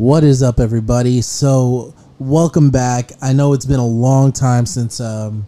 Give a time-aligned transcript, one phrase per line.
[0.00, 1.20] What is up, everybody?
[1.20, 3.12] So, welcome back.
[3.20, 5.46] I know it's been a long time since um,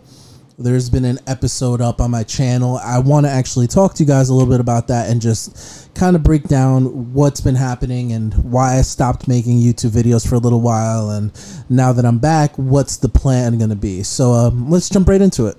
[0.58, 2.76] there's been an episode up on my channel.
[2.76, 5.94] I want to actually talk to you guys a little bit about that and just
[5.94, 10.34] kind of break down what's been happening and why I stopped making YouTube videos for
[10.34, 11.09] a little while.
[11.09, 11.32] And
[11.71, 14.03] now that I'm back, what's the plan going to be?
[14.03, 15.57] So, um, let's jump right into it.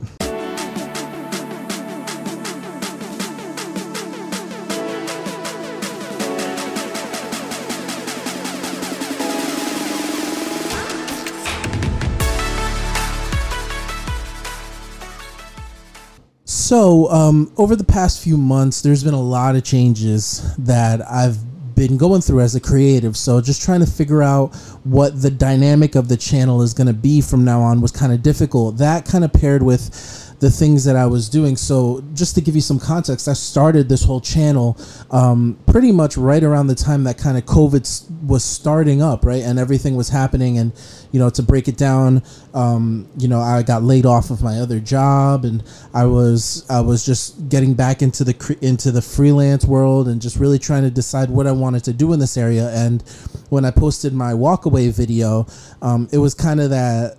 [16.74, 21.38] So, um, over the past few months, there's been a lot of changes that I've
[21.76, 23.16] been going through as a creative.
[23.16, 26.94] So, just trying to figure out what the dynamic of the channel is going to
[26.94, 28.78] be from now on was kind of difficult.
[28.78, 31.56] That kind of paired with the things that I was doing.
[31.56, 34.78] So, just to give you some context, I started this whole channel
[35.10, 39.42] um, pretty much right around the time that kind of COVID was starting up, right?
[39.42, 40.58] And everything was happening.
[40.58, 40.74] And,
[41.14, 44.60] you know, to break it down, um, you know, I got laid off of my
[44.60, 49.64] other job and I was, I was just getting back into the, into the freelance
[49.64, 52.70] world and just really trying to decide what I wanted to do in this area.
[52.72, 53.02] And
[53.50, 55.48] when I posted my walkaway video,
[55.82, 57.18] um, it was kind of that,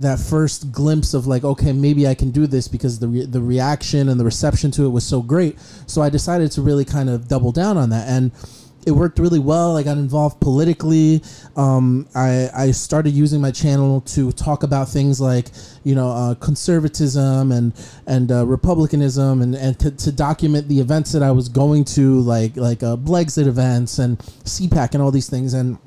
[0.00, 3.40] that first glimpse of like okay maybe I can do this because the re- the
[3.40, 7.08] reaction and the reception to it was so great so I decided to really kind
[7.08, 8.32] of double down on that and
[8.86, 9.76] it worked really well.
[9.76, 11.22] I got involved politically.
[11.56, 15.48] Um, I, I started using my channel to talk about things like,
[15.84, 17.72] you know, uh, conservatism and
[18.06, 22.20] and uh, republicanism, and, and to, to, document the events that I was going to,
[22.20, 25.54] like like uh, Blexit events and CPAC and all these things.
[25.54, 25.78] And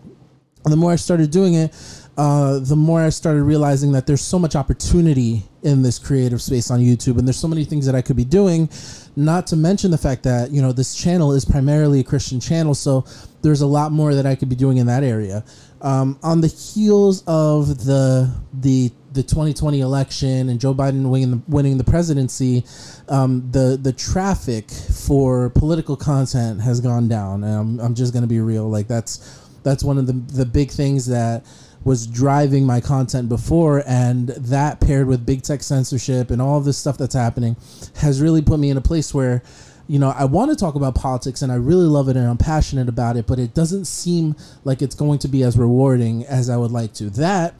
[0.63, 1.73] the more I started doing it,
[2.17, 6.71] uh, the more I started realizing that there's so much opportunity in this creative space
[6.71, 8.69] on YouTube, and there's so many things that I could be doing.
[9.15, 12.73] Not to mention the fact that you know this channel is primarily a Christian channel,
[12.73, 13.05] so
[13.43, 15.45] there's a lot more that I could be doing in that area.
[15.81, 21.41] Um, on the heels of the the the 2020 election and Joe Biden winning the,
[21.47, 22.65] winning the presidency,
[23.09, 27.43] um, the the traffic for political content has gone down.
[27.43, 30.71] And I'm, I'm just gonna be real, like that's that's one of the the big
[30.71, 31.45] things that
[31.83, 36.77] was driving my content before and that paired with big tech censorship and all this
[36.77, 37.55] stuff that's happening
[37.97, 39.41] has really put me in a place where
[39.87, 42.37] you know, I want to talk about politics and I really love it and I'm
[42.37, 46.49] passionate about it, but it doesn't seem like it's going to be as rewarding as
[46.49, 47.09] I would like to.
[47.11, 47.55] That,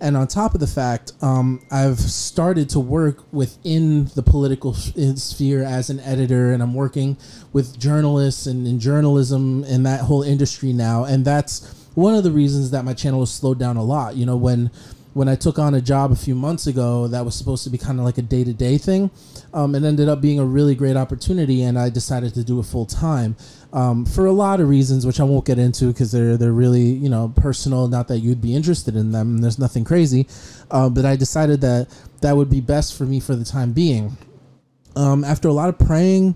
[0.00, 5.62] and on top of the fact, um, I've started to work within the political sphere
[5.62, 7.16] as an editor and I'm working
[7.52, 11.04] with journalists and in journalism and that whole industry now.
[11.04, 14.16] And that's, one of the reasons that my channel was slowed down a lot.
[14.16, 14.70] You know, when
[15.12, 17.78] when I took on a job a few months ago that was supposed to be
[17.78, 19.10] kind of like a day to day thing,
[19.52, 22.64] um, it ended up being a really great opportunity, and I decided to do it
[22.64, 23.36] full time
[23.72, 26.82] um, for a lot of reasons, which I won't get into because they're they're really
[26.82, 27.88] you know personal.
[27.88, 29.38] Not that you'd be interested in them.
[29.38, 30.26] There's nothing crazy,
[30.70, 31.88] uh, but I decided that
[32.20, 34.16] that would be best for me for the time being.
[34.96, 36.34] Um, after a lot of praying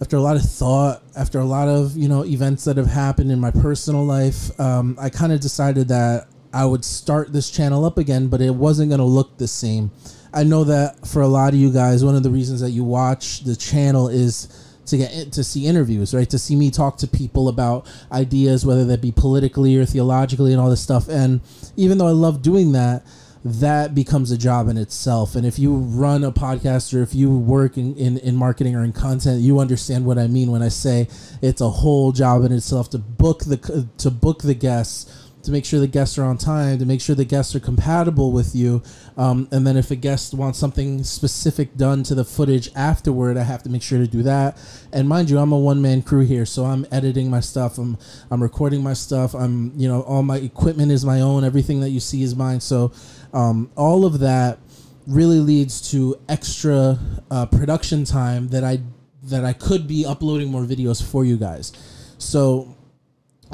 [0.00, 3.30] after a lot of thought, after a lot of you know events that have happened
[3.30, 7.84] in my personal life, um, I kind of decided that I would start this channel
[7.84, 9.90] up again, but it wasn't going to look the same.
[10.32, 12.84] I know that for a lot of you guys, one of the reasons that you
[12.84, 14.48] watch the channel is
[14.86, 16.28] to get to see interviews, right?
[16.30, 20.60] To see me talk to people about ideas, whether that be politically or theologically and
[20.60, 21.08] all this stuff.
[21.08, 21.40] And
[21.76, 23.04] even though I love doing that,
[23.44, 25.34] that becomes a job in itself.
[25.34, 28.82] And if you run a podcast or if you work in, in, in, marketing or
[28.82, 31.08] in content, you understand what I mean when I say
[31.42, 35.64] it's a whole job in itself to book the to book the guests to make
[35.64, 38.82] sure the guests are on time, to make sure the guests are compatible with you.
[39.16, 43.42] Um, and then if a guest wants something specific done to the footage afterward, I
[43.42, 44.58] have to make sure to do that.
[44.92, 47.78] And mind you, I'm a one man crew here, so I'm editing my stuff.
[47.78, 47.98] I'm
[48.30, 49.34] I'm recording my stuff.
[49.34, 51.44] I'm you know all my equipment is my own.
[51.44, 52.60] Everything that you see is mine.
[52.60, 52.92] So
[53.32, 54.58] um, all of that
[55.06, 56.98] really leads to extra
[57.30, 58.80] uh, production time that I
[59.24, 61.72] that I could be uploading more videos for you guys.
[62.18, 62.76] So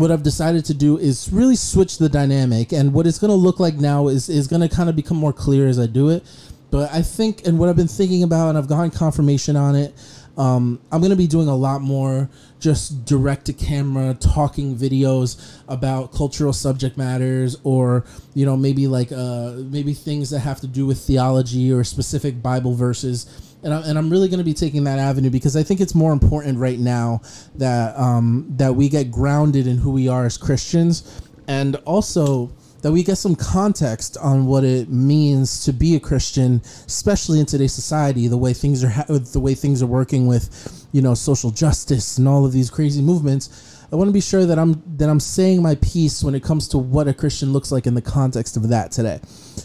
[0.00, 3.36] what I've decided to do is really switch the dynamic, and what it's going to
[3.36, 6.09] look like now is is going to kind of become more clear as I do
[6.09, 6.24] it.
[6.71, 9.95] But I think, and what I've been thinking about, and I've gotten confirmation on it.
[10.39, 12.30] Um, I'm going to be doing a lot more
[12.60, 19.10] just direct to camera talking videos about cultural subject matters or you know maybe like
[19.13, 23.80] uh, maybe things that have to do with theology or specific bible verses and, I,
[23.83, 26.59] and I'm really going to be taking that avenue because I think it's more important
[26.59, 27.21] right now
[27.57, 32.53] that um, that we get grounded in who we are as Christians, and also
[32.83, 37.47] that we get some context on what it means to be a Christian, especially in
[37.47, 38.27] today's society.
[38.27, 42.18] The way things are, ha- the way things are working with, you know, social justice
[42.18, 43.77] and all of these crazy movements.
[43.92, 46.68] I want to be sure that I'm that I'm saying my piece when it comes
[46.68, 49.21] to what a Christian looks like in the context of that today.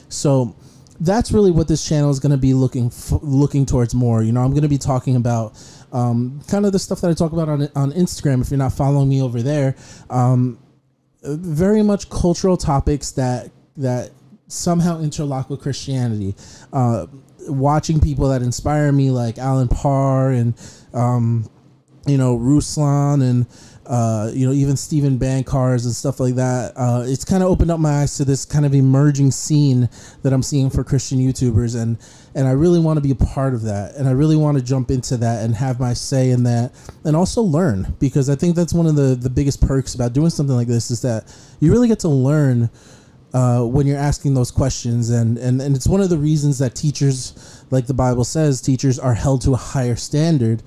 [0.09, 0.55] So
[0.99, 4.23] that's really what this channel is going to be looking f- looking towards more.
[4.23, 5.57] You know, I'm going to be talking about
[5.91, 8.41] um, kind of the stuff that I talk about on on Instagram.
[8.41, 9.75] If you're not following me over there,
[10.09, 10.59] um,
[11.23, 14.11] very much cultural topics that that
[14.47, 16.35] somehow interlock with Christianity.
[16.71, 17.07] Uh,
[17.47, 20.53] watching people that inspire me, like Allen Parr and
[20.93, 21.49] um,
[22.05, 23.45] you know Ruslan and
[23.87, 26.73] uh, you know, even Steven Bancarz and stuff like that.
[26.75, 29.89] Uh, it's kind of opened up my eyes to this kind of emerging scene
[30.23, 31.97] that I'm seeing for Christian YouTubers, and
[32.33, 34.63] and I really want to be a part of that, and I really want to
[34.63, 36.73] jump into that and have my say in that,
[37.03, 40.29] and also learn because I think that's one of the the biggest perks about doing
[40.29, 42.69] something like this is that you really get to learn.
[43.33, 46.73] Uh, when you're asking those questions and, and and it's one of the reasons that
[46.73, 50.63] teachers like the bible says teachers are held to a higher standard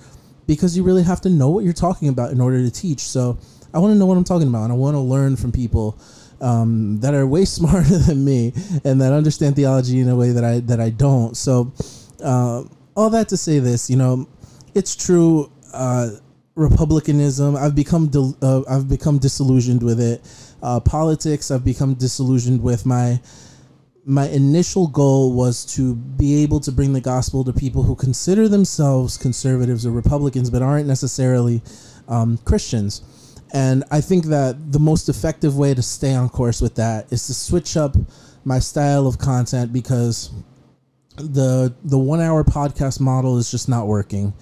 [0.48, 3.00] because you really have to know what you're talking about in order to teach.
[3.00, 3.38] So
[3.72, 6.00] I want to know what I'm talking about, and I want to learn from people
[6.40, 8.52] um, that are way smarter than me
[8.82, 11.36] and that understand theology in a way that I that I don't.
[11.36, 11.72] So
[12.24, 12.64] uh,
[12.96, 14.26] all that to say this, you know,
[14.74, 15.52] it's true.
[15.72, 16.10] Uh,
[16.54, 18.10] Republicanism, I've become
[18.42, 20.20] uh, I've become disillusioned with it.
[20.60, 23.20] Uh, politics, I've become disillusioned with my
[24.08, 28.48] my initial goal was to be able to bring the gospel to people who consider
[28.48, 31.60] themselves conservatives or Republicans, but aren't necessarily
[32.08, 33.02] um, Christians.
[33.52, 37.26] And I think that the most effective way to stay on course with that is
[37.26, 37.96] to switch up
[38.44, 40.30] my style of content because
[41.16, 44.32] the the one hour podcast model is just not working.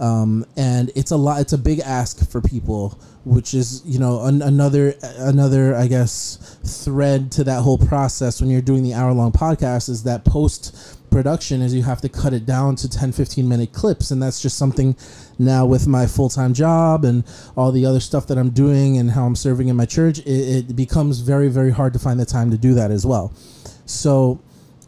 [0.00, 1.42] Um, and it's a lot.
[1.42, 6.58] It's a big ask for people, which is you know an, another another I guess
[6.84, 10.96] thread to that whole process when you're doing the hour long podcast is that post
[11.10, 14.40] production is you have to cut it down to 10 15 minute clips and that's
[14.40, 14.96] just something
[15.40, 17.24] now with my full-time job and
[17.56, 20.70] all the other stuff that i'm doing and how i'm serving in my church it,
[20.70, 23.32] it becomes very very hard to find the time to do that as well
[23.86, 24.40] so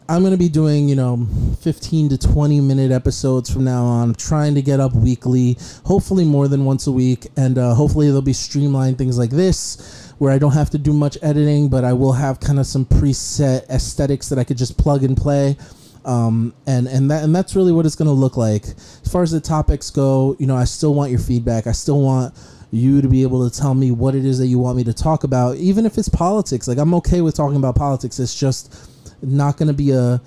[0.09, 1.25] I'm going to be doing, you know,
[1.61, 4.09] 15 to 20 minute episodes from now on.
[4.09, 7.27] I'm trying to get up weekly, hopefully more than once a week.
[7.37, 10.91] And uh, hopefully there'll be streamlined things like this where I don't have to do
[10.91, 14.77] much editing, but I will have kind of some preset aesthetics that I could just
[14.77, 15.57] plug and play.
[16.05, 18.65] Um, and and that and that's really what it's going to look like.
[18.65, 21.65] As far as the topics go, you know, I still want your feedback.
[21.65, 22.33] I still want
[22.71, 24.93] you to be able to tell me what it is that you want me to
[24.93, 26.67] talk about, even if it's politics.
[26.67, 28.19] Like I'm okay with talking about politics.
[28.19, 28.92] It's just
[29.23, 30.21] not going to be a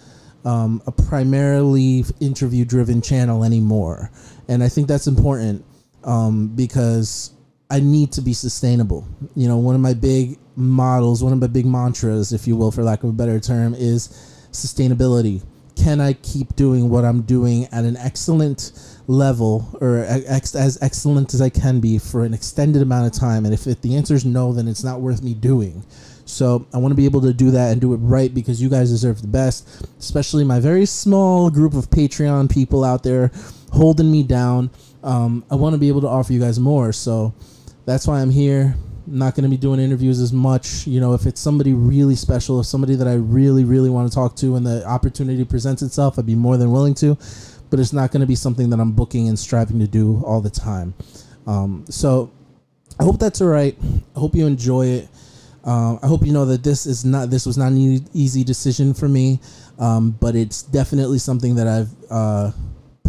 [0.45, 4.11] um, a primarily interview driven channel anymore,
[4.49, 5.65] and I think that's important
[6.05, 7.33] um, because
[7.71, 9.07] I need to be sustainable.
[9.35, 12.71] You know, one of my big models, one of my big mantras, if you will,
[12.71, 14.09] for lack of a better term, is
[14.53, 15.43] sustainability.
[15.75, 18.73] Can I keep doing what I'm doing at an excellent
[19.09, 23.45] level or ex- as excellent as I can be for an extended amount of time?
[23.45, 25.85] And if, if the answer is no, then it's not worth me doing.
[26.27, 28.69] So I want to be able to do that and do it right because you
[28.69, 33.31] guys deserve the best, especially my very small group of Patreon people out there
[33.73, 34.71] holding me down.
[35.05, 36.93] Um, I want to be able to offer you guys more.
[36.93, 37.33] So
[37.85, 38.75] that's why I'm here.
[39.07, 40.85] I'm not going to be doing interviews as much.
[40.87, 44.15] You know, if it's somebody really special, if somebody that I really, really want to
[44.15, 47.17] talk to and the opportunity presents itself, I'd be more than willing to.
[47.71, 50.41] But it's not going to be something that I'm booking and striving to do all
[50.41, 50.95] the time.
[51.47, 52.33] Um, so
[52.99, 53.77] I hope that's all right.
[54.17, 55.09] I hope you enjoy it.
[55.67, 58.95] Um, I hope you know that this is not this was not an easy decision
[58.95, 59.41] for me,
[59.81, 62.53] um, but it's definitely something that I've uh,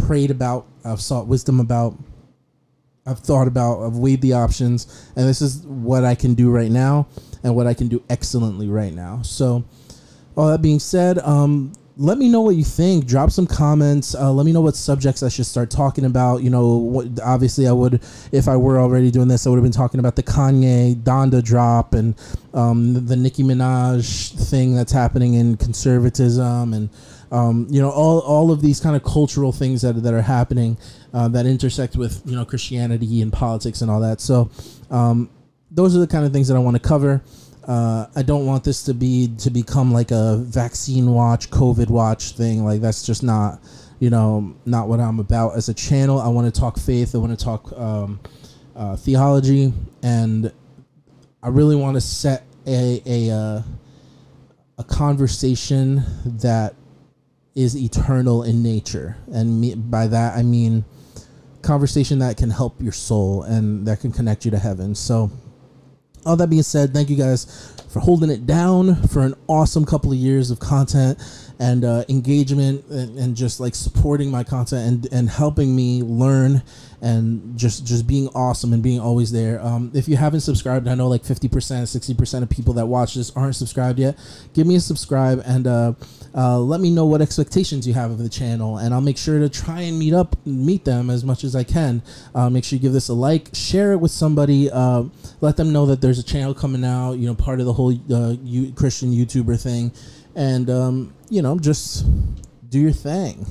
[0.04, 0.66] prayed about.
[0.84, 1.96] I've sought wisdom about.
[3.06, 3.84] I've thought about.
[3.84, 7.06] I've weighed the options, and this is what I can do right now,
[7.44, 9.22] and what I can do excellently right now.
[9.22, 9.64] So,
[10.36, 13.06] all that being said, um, let me know what you think.
[13.06, 14.14] Drop some comments.
[14.14, 16.44] Uh, let me know what subjects I should start talking about.
[16.44, 18.00] You know, what, obviously, I would,
[18.30, 21.42] if I were already doing this, I would have been talking about the Kanye Donda
[21.42, 22.14] drop and
[22.54, 26.88] um, the Nicki Minaj thing that's happening in conservatism and.
[27.30, 30.78] Um, you know all, all of these kind of cultural things that, that are happening
[31.12, 34.22] uh, that intersect with you know Christianity and politics and all that.
[34.22, 34.50] So
[34.90, 35.28] um,
[35.70, 37.22] those are the kind of things that I want to cover.
[37.68, 42.32] Uh, I don't want this to be to become like a vaccine watch, COVID watch
[42.32, 42.64] thing.
[42.64, 43.60] Like that's just not,
[44.00, 46.18] you know, not what I'm about as a channel.
[46.18, 47.14] I want to talk faith.
[47.14, 48.20] I want to talk um,
[48.74, 50.50] uh, theology, and
[51.42, 53.62] I really want to set a a uh,
[54.78, 56.74] a conversation that
[57.54, 60.86] is eternal in nature, and me, by that I mean
[61.60, 64.94] conversation that can help your soul and that can connect you to heaven.
[64.94, 65.30] So
[66.28, 70.12] all that being said, thank you guys for holding it down for an awesome couple
[70.12, 71.18] of years of content
[71.58, 76.62] and uh, engagement and, and, just like supporting my content and, and helping me learn
[77.00, 79.60] and just just being awesome and being always there.
[79.60, 83.30] Um, if you haven't subscribed, I know like 50%, 60% of people that watch this
[83.36, 84.18] aren't subscribed yet.
[84.52, 85.92] Give me a subscribe and uh,
[86.34, 89.38] uh, let me know what expectations you have of the channel, and I'll make sure
[89.38, 92.02] to try and meet up, meet them as much as I can.
[92.34, 95.04] Uh, make sure you give this a like, share it with somebody, uh,
[95.40, 97.14] let them know that there's a channel coming out.
[97.14, 98.36] You know, part of the whole uh,
[98.74, 99.92] Christian YouTuber thing,
[100.34, 102.06] and um, you know, just
[102.68, 103.46] do your thing.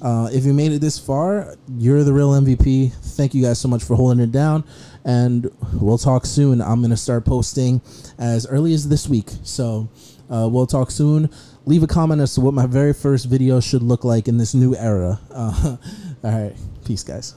[0.00, 2.92] Uh, if you made it this far, you're the real MVP.
[2.92, 4.64] Thank you guys so much for holding it down,
[5.04, 6.60] and we'll talk soon.
[6.62, 7.80] I'm gonna start posting
[8.18, 9.88] as early as this week, so
[10.30, 11.30] uh, we'll talk soon.
[11.66, 14.54] Leave a comment as to what my very first video should look like in this
[14.54, 15.20] new era.
[15.30, 15.76] Uh,
[16.24, 17.34] all right, peace, guys.